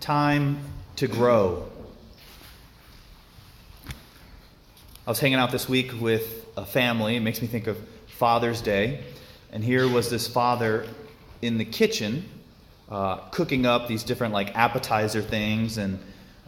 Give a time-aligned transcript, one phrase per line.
[0.00, 0.58] time
[0.96, 1.68] to grow.
[5.06, 7.16] I was hanging out this week with a family.
[7.16, 7.76] It makes me think of
[8.06, 9.04] Father's Day.
[9.52, 10.86] And here was this father
[11.42, 12.24] in the kitchen
[12.88, 15.76] uh, cooking up these different like appetizer things.
[15.76, 15.98] And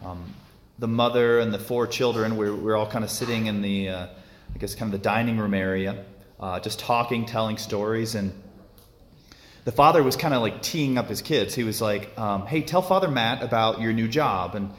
[0.03, 0.33] um,
[0.79, 4.07] the mother and the four children, we're, we're all kind of sitting in the, uh,
[4.55, 6.03] I guess, kind of the dining room area,
[6.39, 8.15] uh, just talking, telling stories.
[8.15, 8.33] And
[9.65, 11.55] the father was kind of like teeing up his kids.
[11.55, 14.71] He was like, um, "Hey, tell Father Matt about your new job, and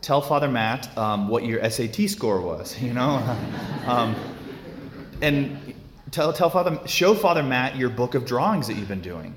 [0.00, 3.36] tell Father Matt um, what your SAT score was." You know,
[3.86, 4.14] um,
[5.20, 5.74] and
[6.10, 9.36] tell tell Father show Father Matt your book of drawings that you've been doing.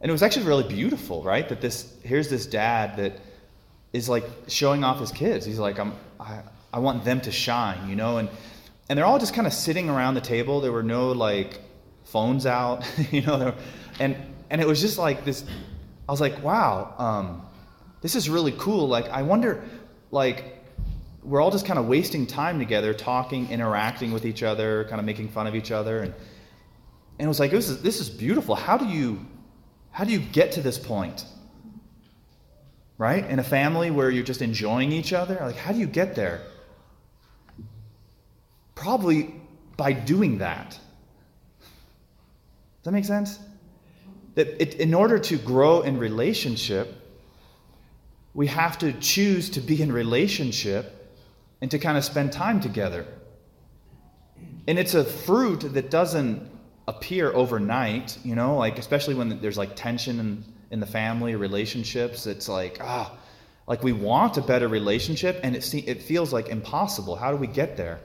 [0.00, 1.48] And it was actually really beautiful, right?
[1.48, 3.20] That this here's this dad that
[3.92, 5.44] is like showing off his kids.
[5.44, 6.40] He's like, "I'm I,
[6.72, 8.30] I want them to shine," you know, and
[8.88, 10.60] and they're all just kind of sitting around the table.
[10.60, 11.60] There were no like
[12.04, 13.54] phones out, you know,
[13.98, 14.16] and
[14.50, 15.44] and it was just like this.
[16.08, 17.42] I was like, wow, um,
[18.02, 18.86] this is really cool.
[18.86, 19.64] Like, I wonder,
[20.10, 20.62] like,
[21.22, 25.06] we're all just kind of wasting time together, talking, interacting with each other, kind of
[25.06, 26.14] making fun of each other, and
[27.18, 28.54] and it was like, this is this is beautiful.
[28.54, 29.24] How do you
[29.90, 31.24] how do you get to this point?
[32.98, 33.28] Right?
[33.28, 36.42] In a family where you're just enjoying each other, like, how do you get there?
[38.74, 39.34] Probably
[39.76, 40.78] by doing that.
[42.84, 43.38] Does that make sense?
[44.34, 46.94] That it, in order to grow in relationship,
[48.34, 51.16] we have to choose to be in relationship
[51.62, 53.06] and to kind of spend time together.
[54.68, 56.46] And it's a fruit that doesn't
[56.86, 62.26] appear overnight, you know, like especially when there's like tension in, in the family relationships.
[62.26, 63.18] It's like, ah, oh,
[63.66, 67.16] like we want a better relationship and it, it feels like impossible.
[67.16, 68.00] How do we get there?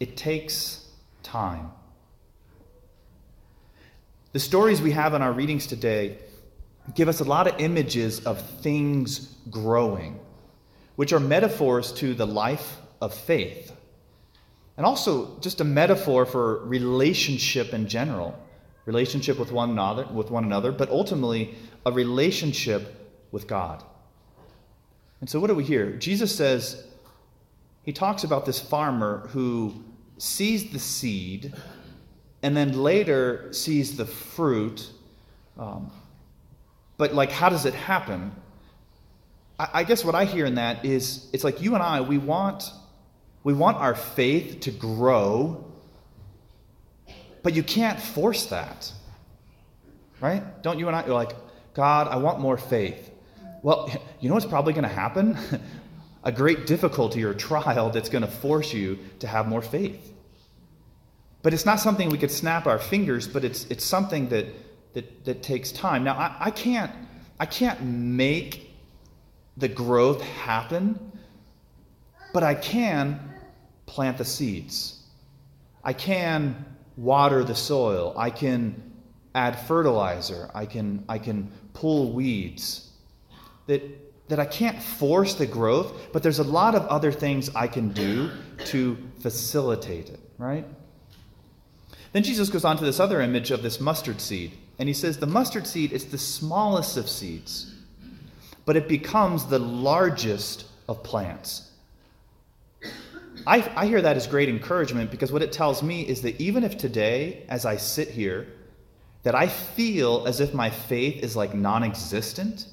[0.00, 0.88] It takes
[1.22, 1.72] time.
[4.36, 6.18] The stories we have in our readings today
[6.94, 10.20] give us a lot of images of things growing,
[10.96, 13.72] which are metaphors to the life of faith.
[14.76, 18.38] And also just a metaphor for relationship in general,
[18.84, 21.54] relationship with one another, with one another, but ultimately
[21.86, 23.82] a relationship with God.
[25.22, 25.92] And so what do we hear?
[25.92, 26.86] Jesus says
[27.84, 29.82] he talks about this farmer who
[30.18, 31.54] sees the seed
[32.46, 34.88] and then later sees the fruit.
[35.58, 35.90] Um,
[36.96, 38.30] but, like, how does it happen?
[39.58, 42.18] I, I guess what I hear in that is it's like you and I, we
[42.18, 42.70] want,
[43.42, 45.64] we want our faith to grow,
[47.42, 48.92] but you can't force that.
[50.20, 50.62] Right?
[50.62, 51.32] Don't you and I, you're like,
[51.74, 53.10] God, I want more faith.
[53.62, 53.90] Well,
[54.20, 55.36] you know what's probably going to happen?
[56.22, 60.12] a great difficulty or trial that's going to force you to have more faith.
[61.46, 64.46] But it's not something we could snap our fingers, but it's, it's something that,
[64.94, 66.02] that, that takes time.
[66.02, 66.90] Now, I, I, can't,
[67.38, 68.74] I can't make
[69.56, 70.98] the growth happen,
[72.34, 73.20] but I can
[73.86, 75.04] plant the seeds.
[75.84, 76.64] I can
[76.96, 78.12] water the soil.
[78.16, 78.82] I can
[79.36, 80.50] add fertilizer.
[80.52, 82.90] I can, I can pull weeds.
[83.68, 83.82] That,
[84.28, 87.90] that I can't force the growth, but there's a lot of other things I can
[87.90, 88.32] do
[88.64, 90.66] to facilitate it, right?
[92.16, 94.52] Then Jesus goes on to this other image of this mustard seed.
[94.78, 97.74] And he says the mustard seed is the smallest of seeds,
[98.64, 101.70] but it becomes the largest of plants.
[103.46, 106.64] I, I hear that as great encouragement because what it tells me is that even
[106.64, 108.46] if today, as I sit here,
[109.22, 112.66] that I feel as if my faith is like non existent,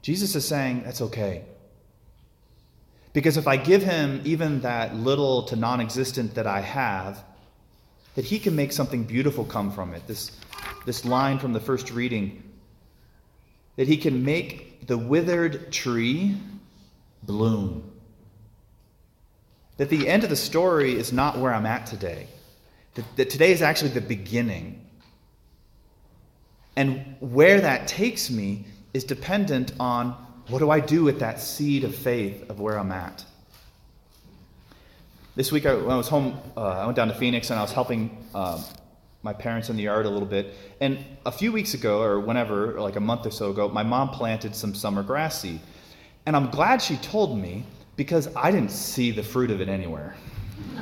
[0.00, 1.44] Jesus is saying that's okay.
[3.12, 7.24] Because if I give him even that little to non existent that I have,
[8.14, 10.06] that he can make something beautiful come from it.
[10.06, 10.32] This,
[10.86, 12.42] this line from the first reading
[13.76, 16.36] that he can make the withered tree
[17.22, 17.90] bloom.
[19.76, 22.26] That the end of the story is not where I'm at today,
[22.94, 24.84] that, that today is actually the beginning.
[26.76, 30.14] And where that takes me is dependent on
[30.50, 33.24] what do I do with that seed of faith of where I'm at?
[35.36, 37.62] This week, I, when I was home, uh, I went down to Phoenix and I
[37.62, 38.60] was helping um,
[39.22, 40.54] my parents in the yard a little bit.
[40.80, 44.08] And a few weeks ago, or whenever, like a month or so ago, my mom
[44.10, 45.60] planted some summer grass seed.
[46.26, 47.64] And I'm glad she told me
[47.96, 50.16] because I didn't see the fruit of it anywhere.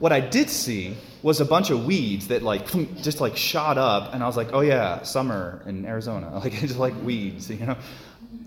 [0.00, 2.66] what I did see was a bunch of weeds that like
[3.02, 6.78] just like shot up and i was like oh yeah summer in arizona like just
[6.78, 7.76] like weeds you know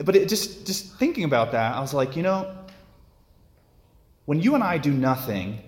[0.04, 2.56] but it just just thinking about that i was like you know
[4.26, 5.60] when you and i do nothing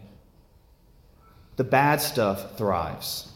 [1.57, 3.31] the bad stuff thrives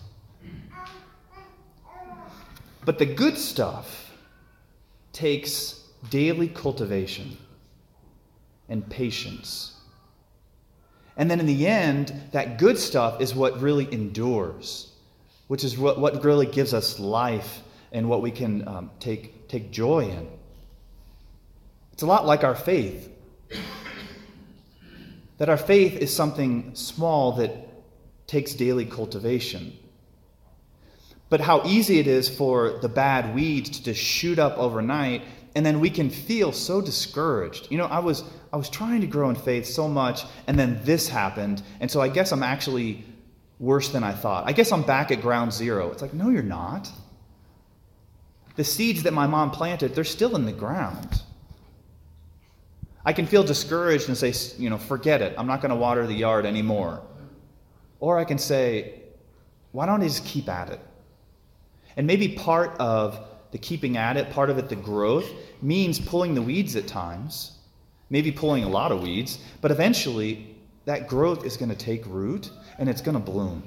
[2.89, 4.15] But the good stuff
[5.13, 7.37] takes daily cultivation
[8.67, 9.78] and patience.
[11.19, 14.89] And then in the end, that good stuff is what really endures,
[15.47, 17.59] which is what, what really gives us life
[17.91, 20.29] and what we can um, take, take joy in.
[21.91, 23.11] It's a lot like our faith.
[25.39, 27.67] That our faith is something small that
[28.25, 29.77] takes daily cultivation.
[31.27, 35.23] But how easy it is for the bad weeds to just shoot up overnight,
[35.59, 37.67] and then we can feel so discouraged.
[37.69, 38.23] You know, I was
[38.53, 41.99] I was trying to grow in faith so much, and then this happened, and so
[41.99, 43.03] I guess I'm actually
[43.59, 44.47] worse than I thought.
[44.47, 45.91] I guess I'm back at ground zero.
[45.91, 46.89] It's like, no, you're not.
[48.55, 51.23] The seeds that my mom planted, they're still in the ground.
[53.03, 55.35] I can feel discouraged and say, you know, forget it.
[55.37, 57.01] I'm not going to water the yard anymore.
[57.99, 59.01] Or I can say,
[59.73, 60.79] why don't I just keep at it?
[61.97, 65.29] And maybe part of the keeping at it, part of it, the growth,
[65.61, 67.57] means pulling the weeds at times,
[68.09, 70.55] maybe pulling a lot of weeds, but eventually
[70.85, 73.63] that growth is going to take root and it's going to bloom.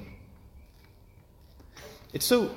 [2.13, 2.53] It's so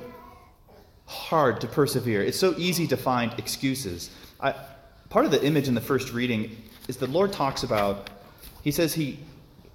[1.06, 2.22] hard to persevere.
[2.22, 4.10] It's so easy to find excuses.
[4.40, 4.54] I,
[5.08, 6.56] part of the image in the first reading
[6.88, 8.10] is the Lord talks about,
[8.62, 9.18] He says, He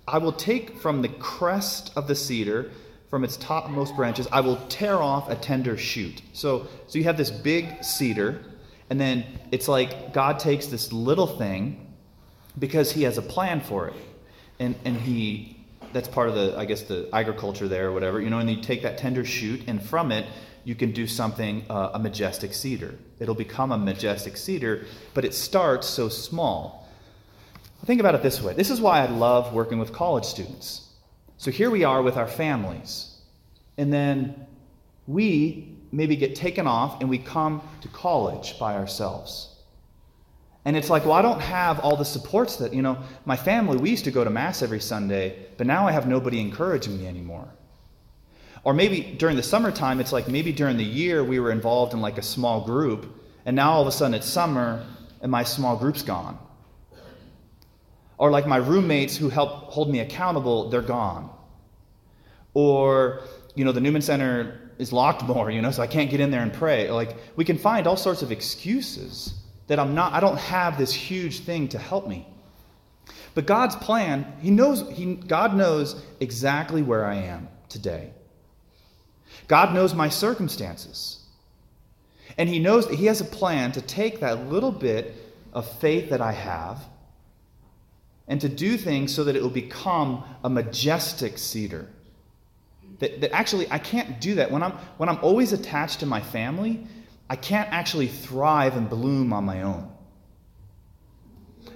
[0.07, 2.71] I will take from the crest of the cedar
[3.11, 6.21] from its topmost branches, I will tear off a tender shoot.
[6.31, 8.41] So, so you have this big cedar,
[8.89, 11.93] and then it's like God takes this little thing
[12.57, 13.95] because He has a plan for it,
[14.59, 15.57] and and He
[15.91, 18.39] that's part of the I guess the agriculture there or whatever, you know.
[18.39, 20.25] And you take that tender shoot, and from it
[20.63, 22.95] you can do something uh, a majestic cedar.
[23.19, 26.87] It'll become a majestic cedar, but it starts so small.
[27.85, 28.53] Think about it this way.
[28.53, 30.90] This is why I love working with college students
[31.41, 33.15] so here we are with our families.
[33.75, 34.45] And then
[35.07, 39.49] we maybe get taken off and we come to college by ourselves.
[40.65, 43.77] And it's like, well, I don't have all the supports that, you know, my family,
[43.77, 47.07] we used to go to Mass every Sunday, but now I have nobody encouraging me
[47.07, 47.47] anymore.
[48.63, 52.01] Or maybe during the summertime, it's like maybe during the year we were involved in
[52.01, 53.11] like a small group,
[53.47, 54.85] and now all of a sudden it's summer
[55.21, 56.37] and my small group's gone.
[58.21, 61.27] Or like my roommates who help hold me accountable, they're gone.
[62.53, 63.21] Or,
[63.55, 66.29] you know, the Newman Center is locked more, you know, so I can't get in
[66.29, 66.91] there and pray.
[66.91, 69.33] Like we can find all sorts of excuses
[69.65, 72.27] that I'm not I don't have this huge thing to help me.
[73.33, 78.11] But God's plan, he knows he God knows exactly where I am today.
[79.47, 81.25] God knows my circumstances.
[82.37, 85.15] And he knows that he has a plan to take that little bit
[85.53, 86.85] of faith that I have
[88.27, 91.87] and to do things so that it will become a majestic cedar.
[92.99, 94.51] That, that actually, I can't do that.
[94.51, 96.85] When I'm, when I'm always attached to my family,
[97.29, 99.91] I can't actually thrive and bloom on my own.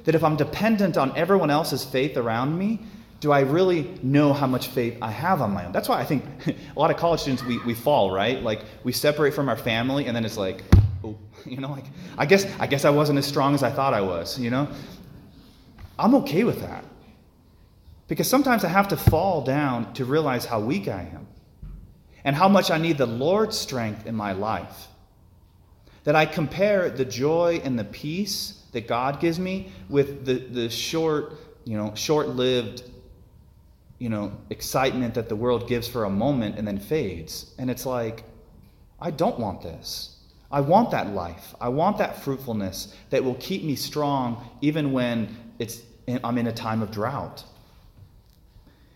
[0.04, 2.82] That if I'm dependent on everyone else's faith around me,
[3.22, 5.72] do I really know how much faith I have on my own?
[5.72, 8.42] That's why I think a lot of college students, we, we fall, right?
[8.44, 10.64] Like, we separate from our family, and then it's like,
[11.04, 11.86] oh, you know, like,
[12.18, 14.68] I guess, I guess I wasn't as strong as I thought I was, you know?
[15.98, 16.84] I'm okay with that.
[18.08, 21.28] Because sometimes I have to fall down to realize how weak I am
[22.24, 24.88] and how much I need the Lord's strength in my life.
[26.04, 30.70] That I compare the joy and the peace that God gives me with the, the
[30.70, 32.84] short, you know, short-lived,
[33.98, 37.56] you know, excitement that the world gives for a moment and then fades.
[37.58, 38.24] And it's like,
[39.00, 40.18] I don't want this.
[40.52, 41.56] I want that life.
[41.60, 46.52] I want that fruitfulness that will keep me strong even when it's, I'm in a
[46.52, 47.44] time of drought.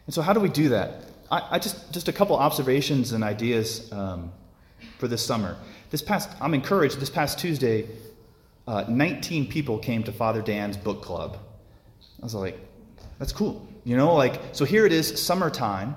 [0.05, 1.03] And so, how do we do that?
[1.31, 4.31] I, I just, just a couple observations and ideas um,
[4.97, 5.57] for this summer.
[5.91, 7.87] This past, I'm encouraged, this past Tuesday,
[8.67, 11.37] uh, 19 people came to Father Dan's book club.
[12.21, 12.59] I was like,
[13.17, 13.67] that's cool.
[13.83, 15.95] You know, like, so here it is, summertime.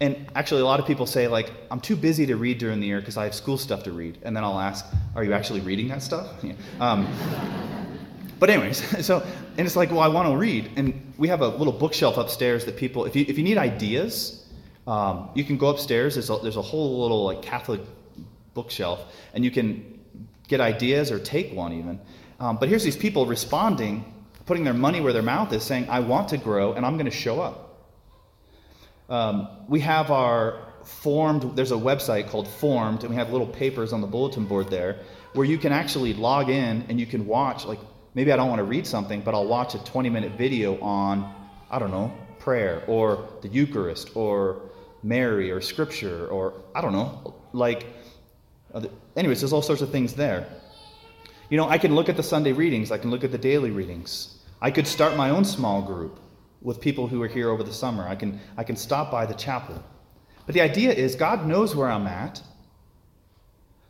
[0.00, 2.86] And actually, a lot of people say, like, I'm too busy to read during the
[2.86, 4.18] year because I have school stuff to read.
[4.22, 4.84] And then I'll ask,
[5.14, 6.28] are you actually reading that stuff?
[6.42, 6.52] Yeah.
[6.80, 7.06] Um,
[8.38, 9.20] but anyways, so
[9.56, 12.64] and it's like, well, I want to read, and we have a little bookshelf upstairs
[12.66, 14.46] that people, if you if you need ideas,
[14.86, 16.14] um, you can go upstairs.
[16.14, 17.80] There's a, there's a whole little like Catholic
[18.54, 20.00] bookshelf, and you can
[20.48, 22.00] get ideas or take one even.
[22.38, 24.04] Um, but here's these people responding,
[24.44, 27.10] putting their money where their mouth is, saying, "I want to grow, and I'm going
[27.10, 27.62] to show up."
[29.08, 31.56] Um, we have our formed.
[31.56, 34.98] There's a website called Formed, and we have little papers on the bulletin board there
[35.36, 37.78] where you can actually log in and you can watch like
[38.16, 41.32] maybe I don't want to read something, but I'll watch a 20 minute video on,
[41.70, 44.62] I don't know, prayer or the Eucharist or
[45.04, 47.86] Mary or Scripture or I don't know, like
[48.74, 50.48] uh, anyways, there's all sorts of things there.
[51.50, 53.70] You know, I can look at the Sunday readings, I can look at the daily
[53.70, 54.38] readings.
[54.60, 56.18] I could start my own small group
[56.62, 58.08] with people who are here over the summer.
[58.08, 59.84] I can, I can stop by the chapel.
[60.46, 62.42] But the idea is God knows where I'm at.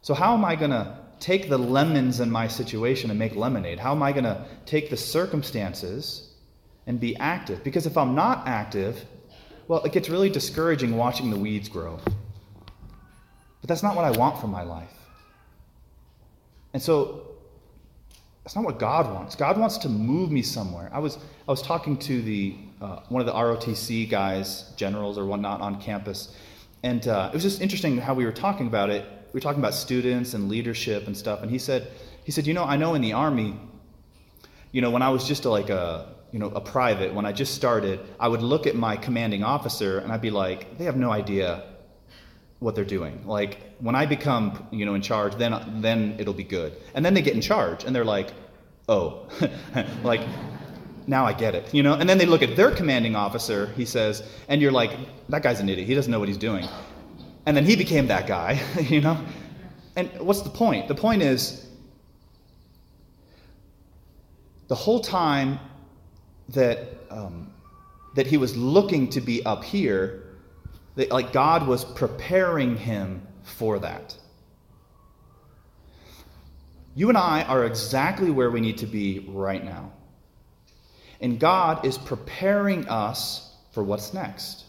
[0.03, 3.79] So, how am I going to take the lemons in my situation and make lemonade?
[3.79, 6.35] How am I going to take the circumstances
[6.87, 7.65] and be active?
[7.65, 9.05] Because if I'm not active,
[9.69, 11.99] well, it gets really discouraging watching the weeds grow.
[13.67, 14.93] But that's not what I want for my life.
[16.73, 17.27] And so
[18.45, 19.35] that's not what God wants.
[19.35, 20.89] God wants to move me somewhere.
[20.93, 21.19] I was
[21.49, 25.81] I was talking to the uh, one of the ROTC guys, generals or whatnot, on
[25.81, 26.37] campus,
[26.85, 29.05] and uh, it was just interesting how we were talking about it.
[29.37, 31.89] We were talking about students and leadership and stuff, and he said
[32.25, 33.61] he said, you know, I know in the army,
[34.73, 37.33] you know, when I was just a, like a you know a private, when I
[37.33, 40.97] just started, I would look at my commanding officer and I'd be like, they have
[40.97, 41.65] no idea
[42.61, 43.27] what they're doing.
[43.27, 46.73] Like when I become, you know, in charge, then then it'll be good.
[46.95, 48.33] And then they get in charge and they're like,
[48.89, 49.29] "Oh."
[50.03, 50.23] like
[51.07, 51.93] now I get it, you know?
[51.93, 54.93] And then they look at their commanding officer, he says, and you're like,
[55.29, 55.87] that guy's an idiot.
[55.87, 56.67] He doesn't know what he's doing.
[57.47, 59.19] And then he became that guy, you know?
[59.95, 60.89] And what's the point?
[60.89, 61.67] The point is
[64.69, 65.59] the whole time
[66.51, 67.53] that um,
[68.17, 70.25] that he was looking to be up here,
[70.97, 74.17] that, like God was preparing him for that.
[76.95, 79.93] You and I are exactly where we need to be right now.
[81.21, 84.66] And God is preparing us for what's next.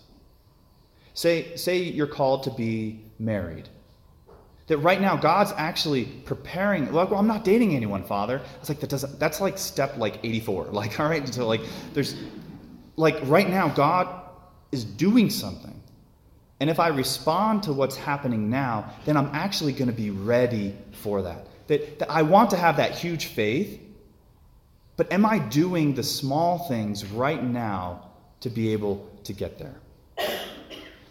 [1.18, 3.68] Say, say you're called to be married.
[4.68, 6.94] That right now God's actually preparing.
[6.94, 8.40] Like, Well, I'm not dating anyone, Father.
[8.60, 9.18] It's like that doesn't.
[9.18, 10.66] That's like step like 84.
[10.72, 11.62] Like all right, so like
[11.94, 12.16] there's
[12.98, 14.08] like right now God
[14.72, 15.82] is doing something.
[16.60, 20.76] And if I respond to what's happening now, then I'm actually going to be ready
[20.92, 21.48] for that.
[21.66, 21.98] that.
[21.98, 23.82] That I want to have that huge faith,
[24.98, 29.78] but am I doing the small things right now to be able to get there?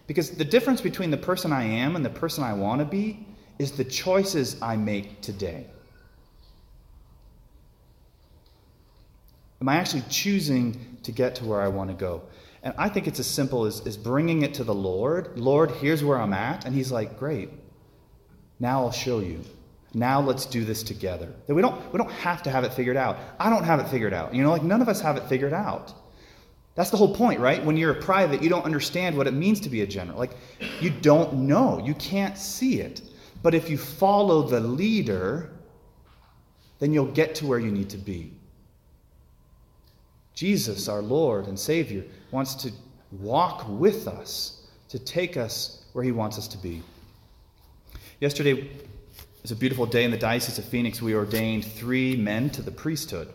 [0.07, 3.27] Because the difference between the person I am and the person I want to be
[3.59, 5.67] is the choices I make today.
[9.61, 12.23] Am I actually choosing to get to where I want to go?
[12.63, 15.39] And I think it's as simple as, as bringing it to the Lord.
[15.39, 16.65] Lord, here's where I'm at.
[16.65, 17.51] And He's like, great.
[18.61, 19.41] Now I'll show you.
[19.95, 21.33] Now let's do this together.
[21.47, 23.19] That we don't, we don't have to have it figured out.
[23.41, 24.35] I don't have it figured out.
[24.35, 25.95] You know, like none of us have it figured out.
[26.77, 27.65] That's the whole point, right?
[27.65, 30.19] When you're a private, you don't understand what it means to be a general.
[30.19, 30.37] Like,
[30.81, 31.81] you don't know.
[31.83, 33.01] You can't see it.
[33.43, 35.51] But if you follow the leader,
[36.79, 38.33] then you'll get to where you need to be.
[40.35, 42.71] Jesus, our Lord and Savior, wants to
[43.11, 46.83] walk with us, to take us where He wants us to be.
[48.21, 48.69] Yesterday
[49.41, 51.01] was a beautiful day in the Diocese of Phoenix.
[51.01, 53.33] We ordained three men to the priesthood.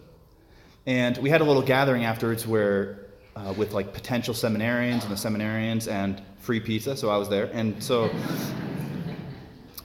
[0.86, 5.16] And we had a little gathering afterwards where, uh, with like potential seminarians and the
[5.16, 7.46] seminarians and free pizza, so I was there.
[7.46, 8.10] And so,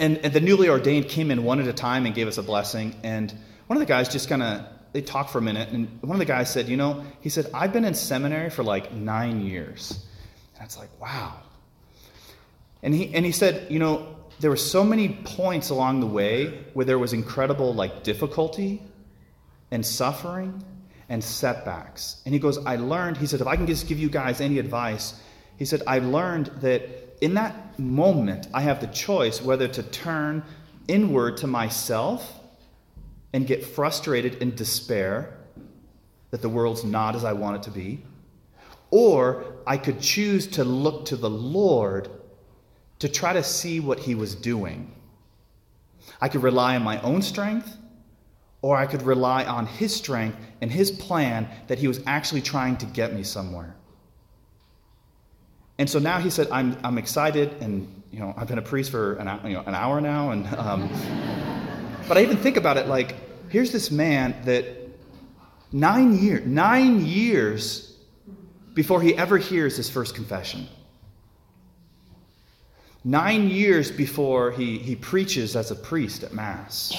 [0.01, 2.43] and, and the newly ordained came in one at a time and gave us a
[2.43, 2.95] blessing.
[3.03, 3.33] And
[3.67, 6.19] one of the guys just kind of they talked for a minute, and one of
[6.19, 10.03] the guys said, You know, he said, I've been in seminary for like nine years.
[10.57, 11.35] And it's like, wow.
[12.83, 16.65] And he, and he said, You know, there were so many points along the way
[16.73, 18.83] where there was incredible like difficulty
[19.71, 20.65] and suffering
[21.09, 22.21] and setbacks.
[22.25, 24.59] And he goes, I learned, he said, if I can just give you guys any
[24.59, 25.21] advice,
[25.57, 30.43] he said, I learned that in that moment, I have the choice whether to turn
[30.89, 32.41] inward to myself
[33.33, 35.37] and get frustrated in despair
[36.31, 38.03] that the world's not as I want it to be.
[38.91, 42.09] Or I could choose to look to the Lord
[42.99, 44.93] to try to see what He was doing.
[46.21, 47.77] I could rely on my own strength,
[48.67, 52.77] or I could rely on His strength and His plan that He was actually trying
[52.79, 53.77] to get me somewhere.
[55.79, 58.91] And so now he said, I'm, I'm excited, and you know, I've been a priest
[58.91, 60.89] for an, you know, an hour now, and um,
[62.09, 63.15] but I even think about it like
[63.51, 64.65] here's this man that
[65.71, 67.97] nine years, nine years
[68.75, 70.67] before he ever hears his first confession.
[73.05, 76.93] Nine years before he, he preaches as a priest at Mass.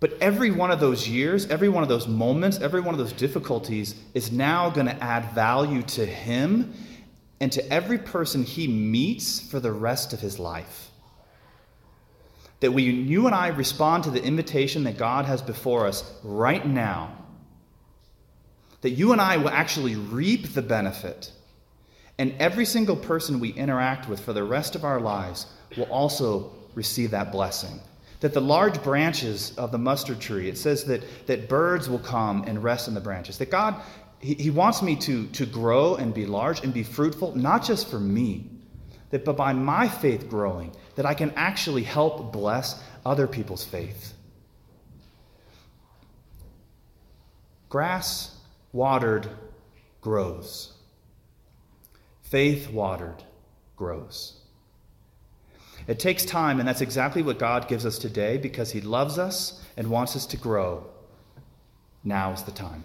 [0.00, 3.12] But every one of those years, every one of those moments, every one of those
[3.12, 6.72] difficulties is now going to add value to him
[7.40, 10.90] and to every person he meets for the rest of his life.
[12.60, 16.64] That we, you and I respond to the invitation that God has before us right
[16.66, 17.16] now,
[18.80, 21.32] that you and I will actually reap the benefit.
[22.18, 26.52] And every single person we interact with for the rest of our lives will also
[26.74, 27.80] receive that blessing.
[28.20, 32.44] That the large branches of the mustard tree, it says that, that birds will come
[32.46, 33.38] and rest in the branches.
[33.38, 33.76] That God,
[34.18, 37.88] He, he wants me to, to grow and be large and be fruitful, not just
[37.88, 38.50] for me,
[39.10, 44.14] that but by my faith growing, that I can actually help bless other people's faith.
[47.68, 48.36] Grass
[48.72, 49.28] watered
[50.00, 50.72] grows.
[52.22, 53.22] Faith watered
[53.76, 54.37] grows.
[55.88, 59.60] It takes time, and that's exactly what God gives us today because He loves us
[59.76, 60.84] and wants us to grow.
[62.04, 62.84] Now is the time.